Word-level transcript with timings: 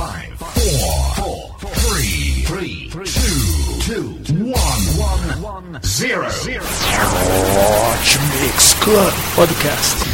five, 0.00 0.32
four, 0.38 1.14
four, 1.58 1.70
three, 1.74 2.88
three, 2.88 2.88
two, 3.04 4.18
two, 4.24 4.34
one, 4.44 4.82
one, 5.42 5.82
zero. 5.82 6.26
Hot 6.30 8.00
Mix 8.40 8.74
Club 8.80 9.12
Podcast. 9.36 10.09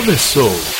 Começou. 0.00 0.79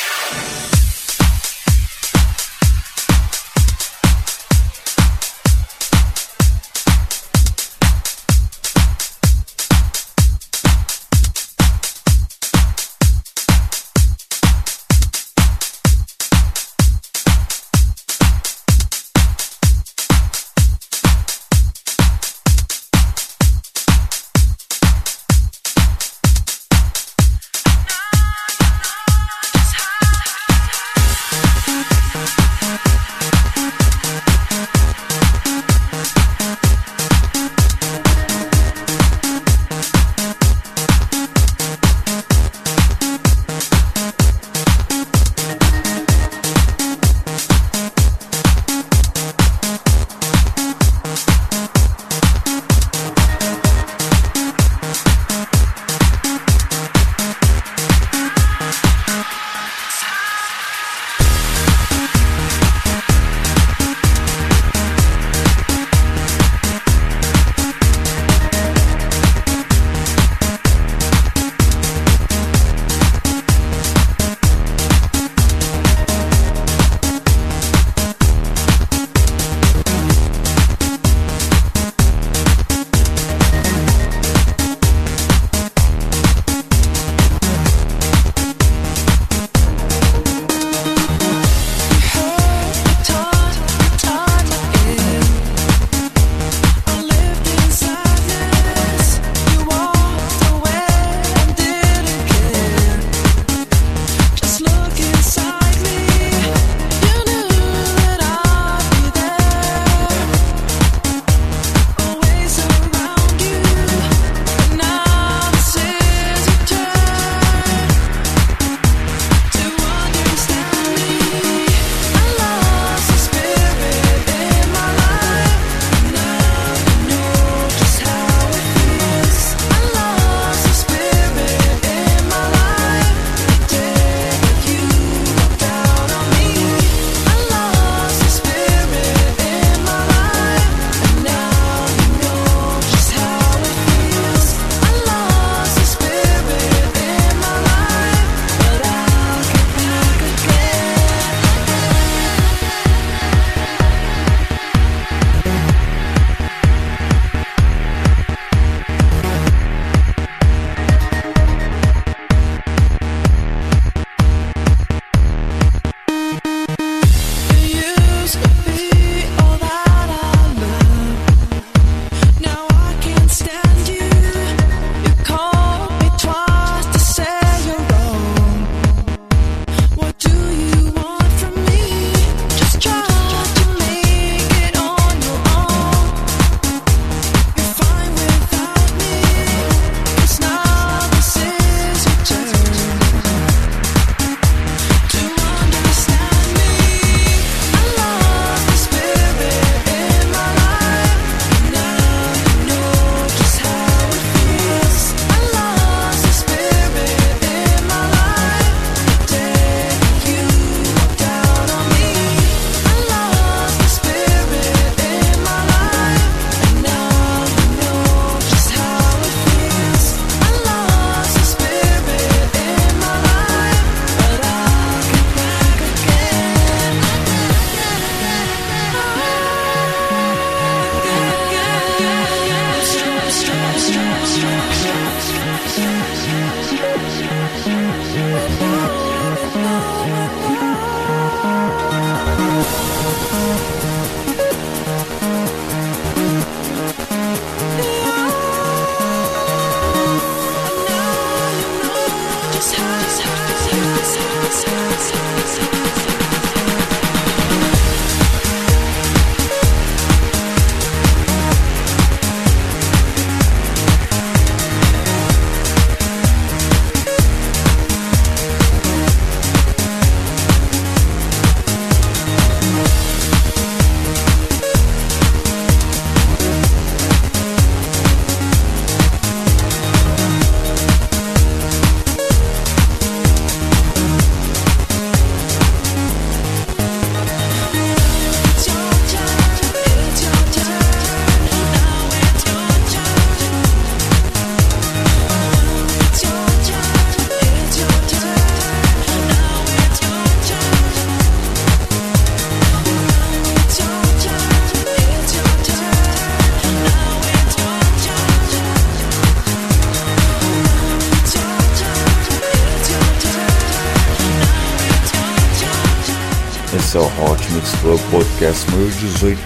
Podcast 318.40 318.70
número 318.70 318.90
18 318.90 319.38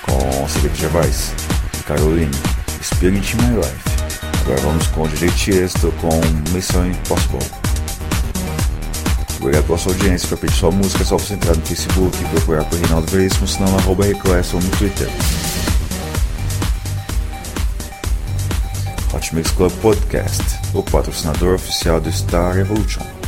com 0.00 0.48
Felipe 0.48 0.78
Gervais 0.78 1.34
Caroline, 1.86 2.32
Spirit 2.82 3.36
My 3.36 3.56
Life. 3.56 4.40
Agora 4.40 4.60
vamos 4.62 4.86
com 4.86 5.02
o 5.02 5.08
DJ 5.08 5.28
Tiesto 5.32 5.92
com 6.00 6.08
Missão 6.54 6.86
Impossible. 6.86 7.46
Obrigado 9.38 9.66
pela 9.66 9.76
sua 9.76 9.92
audiência. 9.92 10.26
Para 10.26 10.38
pedir 10.38 10.54
sua 10.54 10.70
música 10.70 11.02
é 11.02 11.04
só 11.04 11.18
você 11.18 11.34
entrar 11.34 11.54
no 11.54 11.60
Facebook 11.66 12.16
e 12.18 12.24
procurar 12.28 12.64
por 12.64 12.78
Reinaldo 12.78 13.12
Veríssimo, 13.12 13.46
senão 13.46 13.70
no 13.72 13.78
arroba 13.78 14.06
Reclass 14.06 14.54
ou 14.54 14.62
no 14.62 14.70
Twitter. 14.78 15.10
Hot 19.12 19.34
Mix 19.34 19.50
Club 19.50 19.72
Podcast, 19.82 20.42
o 20.72 20.82
patrocinador 20.82 21.56
oficial 21.56 22.00
do 22.00 22.10
Star 22.10 22.54
Revolution. 22.54 23.23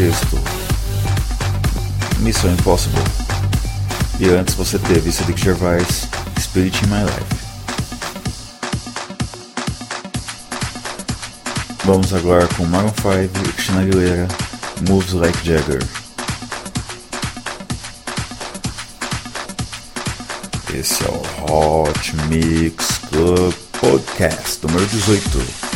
Tiesto, 0.00 0.40
Missão 2.20 2.50
Impossible. 2.50 3.02
E 4.18 4.30
antes 4.30 4.54
você 4.54 4.78
teve 4.78 5.12
Cedric 5.12 5.38
Gervais, 5.38 6.08
Spirit 6.38 6.82
in 6.82 6.88
My 6.88 7.04
Life. 7.04 7.36
Vamos 11.84 12.14
agora 12.14 12.48
com 12.56 12.64
Maroon 12.64 12.88
5 12.88 13.46
e 13.46 13.52
Christina 13.52 13.82
Aguilera, 13.82 14.26
Moves 14.88 15.12
Like 15.12 15.38
Jagger. 15.44 15.86
Esse 20.72 21.04
é 21.04 21.08
o 21.10 21.82
Hot 21.82 22.16
Mix 22.30 23.00
Club 23.10 23.52
Podcast 23.78 24.66
número 24.66 24.86
18. 24.86 25.69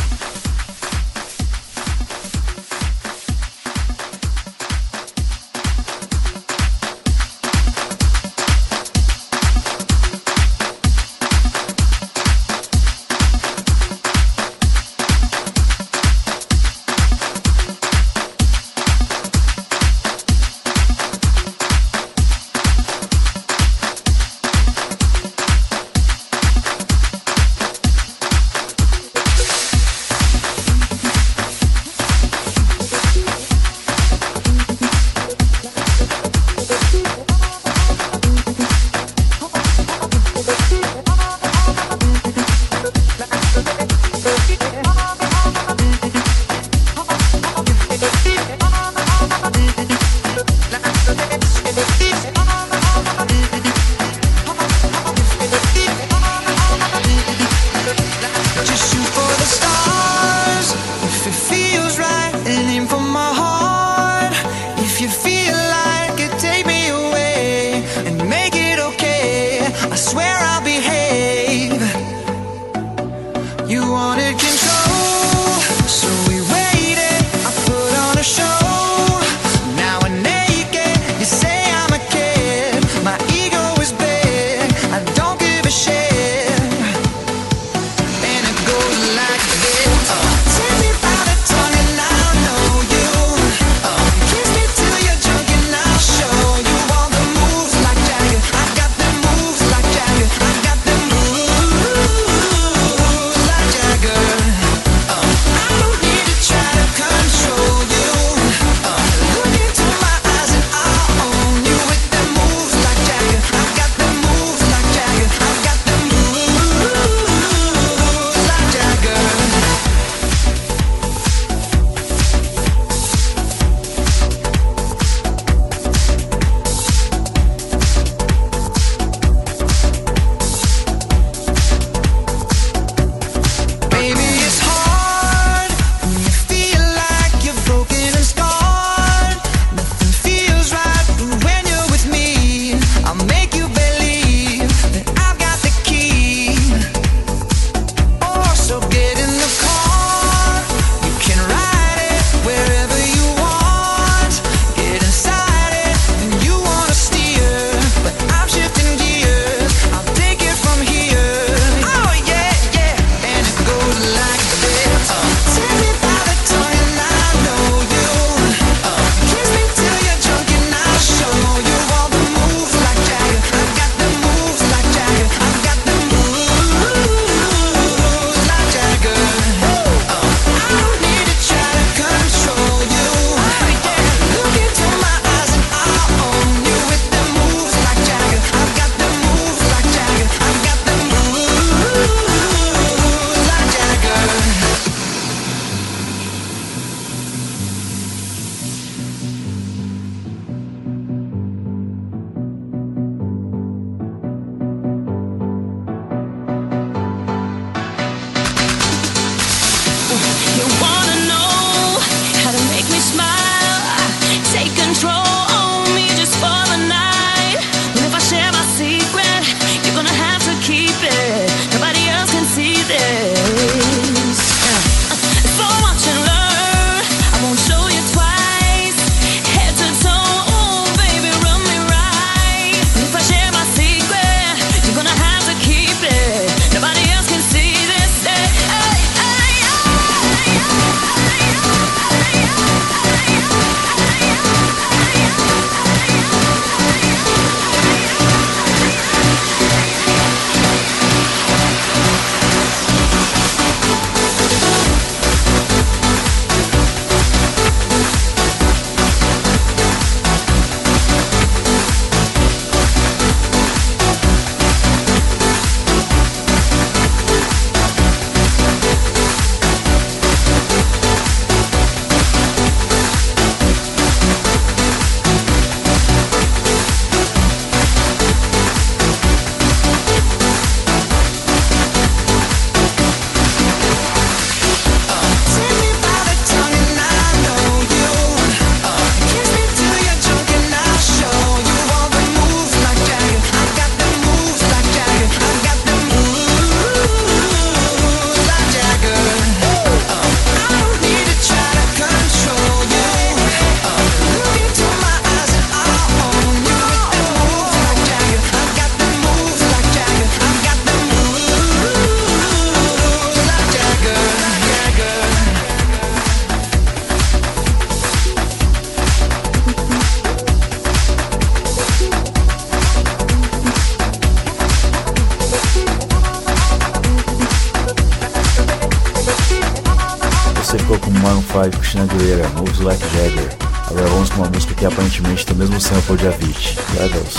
Maroon 331.21 331.41
5, 331.41 331.77
Christina 331.79 332.03
Aguilera, 332.03 332.49
Moves 332.49 332.79
Like 332.79 333.01
Jagger. 333.09 333.57
Agora 333.87 334.07
vamos 334.07 334.29
com 334.29 334.41
uma 334.41 334.49
música 334.49 334.73
que 334.73 334.85
aparentemente 334.85 335.45
tem 335.45 335.55
o 335.55 335.59
mesmo 335.59 335.79
sample 335.79 336.17
de 336.17 336.27
Avicii, 336.27 336.77
Levels. 336.97 337.35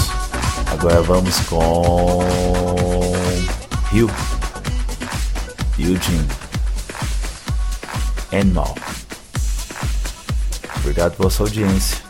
Agora 0.72 1.02
vamos 1.02 1.38
com... 1.40 2.22
Rio. 3.90 4.10
Eugene. 5.78 6.26
Animal. 8.32 8.74
Obrigado 10.78 11.16
pela 11.16 11.30
sua 11.30 11.46
audiência. 11.46 12.05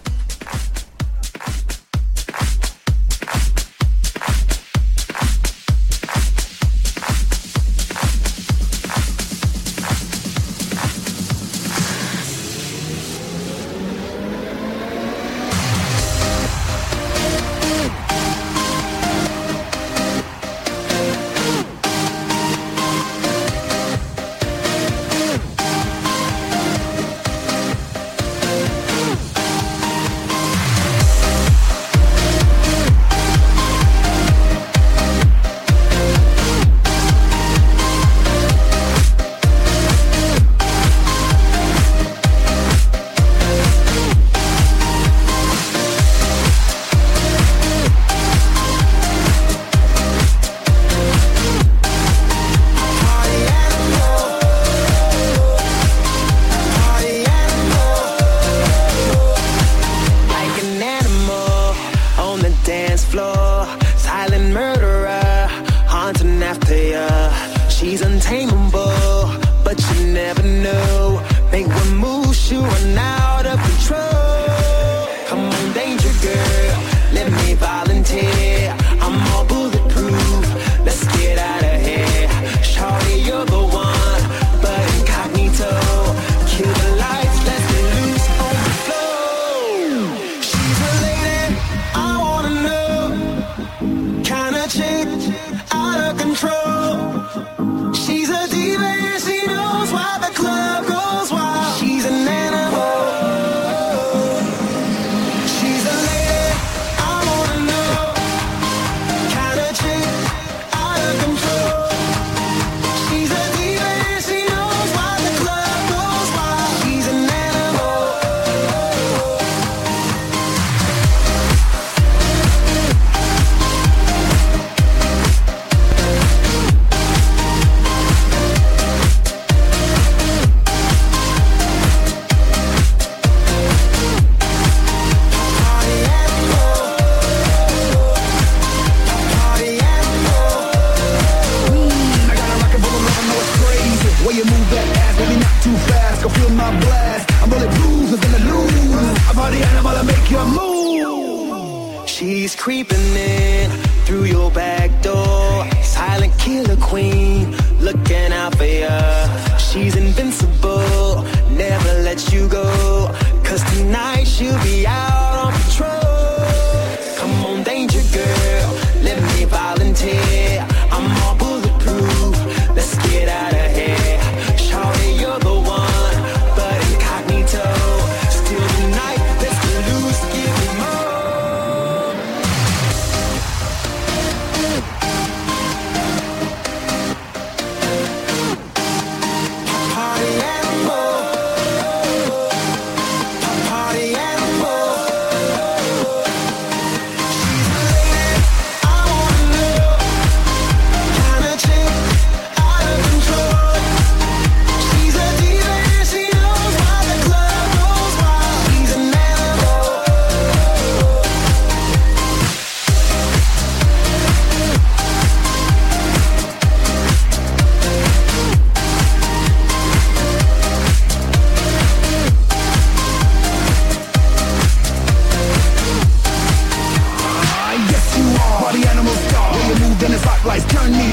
Turn 230.65 230.91
me 230.93 231.06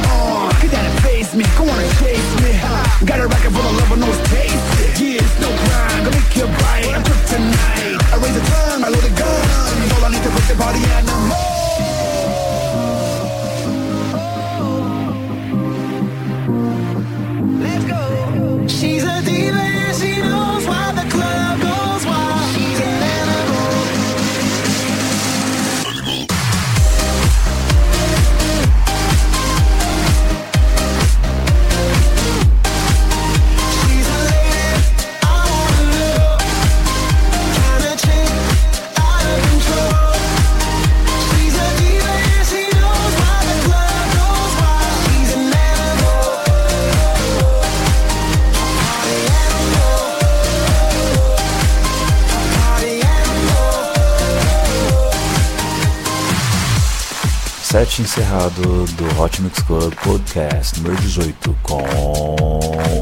set 57.74 58.04
encerrado 58.04 58.86
do 58.86 59.20
Hot 59.20 59.42
Mix 59.42 59.60
Club 59.64 59.96
Podcast 60.04 60.80
número 60.80 60.96
18 61.02 61.58
com 61.64 61.82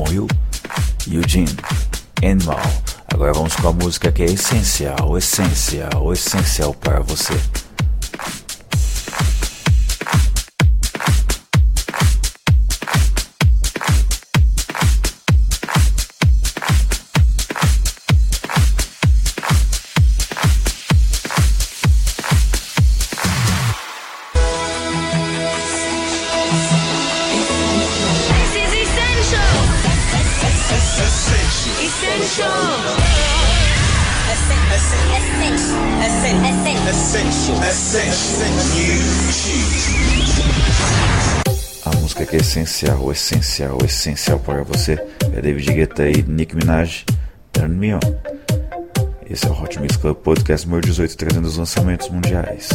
Will, 0.07 0.27
Eugene, 1.05 1.53
Animal. 2.23 2.57
Agora 3.13 3.34
vamos 3.34 3.53
com 3.57 3.67
a 3.67 3.73
música 3.73 4.13
que 4.13 4.23
é 4.23 4.27
essencial, 4.27 5.17
essencial, 5.17 6.13
essencial 6.13 6.73
para 6.73 7.01
você. 7.01 7.34
A 41.86 41.95
música 42.01 42.25
que 42.25 42.36
é 42.36 42.39
essencial, 42.39 43.10
essencial, 43.10 43.77
essencial 43.86 44.39
para 44.39 44.62
você 44.62 45.01
é 45.34 45.41
David 45.41 45.71
Guetta 45.71 46.05
e 46.05 46.21
Nick 46.21 46.53
Minaj, 46.53 47.05
Turn 47.53 47.73
Me 47.73 47.93
On. 47.93 47.99
Esse 49.25 49.47
é 49.47 49.49
o 49.49 49.53
Hot 49.53 49.79
Mix 49.79 49.95
Club 49.95 50.17
Podcast 50.17 50.67
número 50.67 50.86
18, 50.86 51.15
trazendo 51.15 51.47
os 51.47 51.55
lançamentos 51.55 52.10
mundiais. 52.10 52.69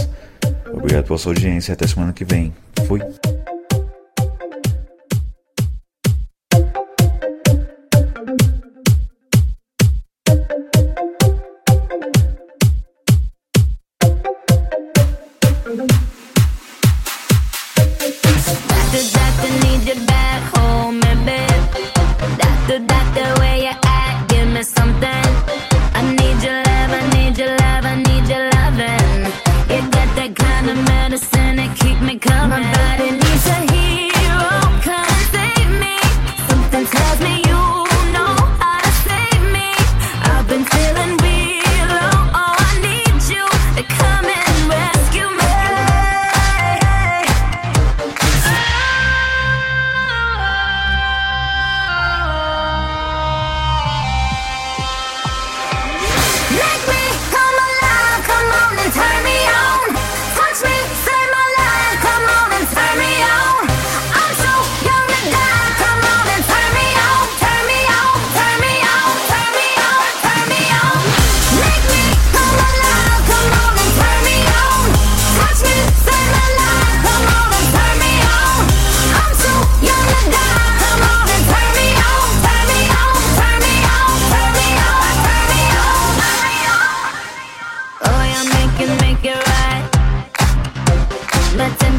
Obrigado 0.73 1.05
pela 1.05 1.19
sua 1.19 1.33
audiência, 1.33 1.75
até 1.75 1.87
semana 1.87 2.15
que 2.15 2.25
vem. 2.25 2.55
Fui! 2.87 3.03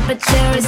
temperature 0.08 0.58
is 0.58 0.67